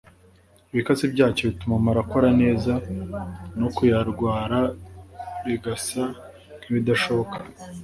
ibikatsi 0.71 1.05
byacyo 1.13 1.43
bituma 1.51 1.75
amara 1.79 1.99
akora 2.05 2.29
neza 2.41 2.73
no 3.59 3.67
kuyarwara 3.75 4.59
bigasa 5.45 6.03
nk’ibidashoboka 6.59 7.37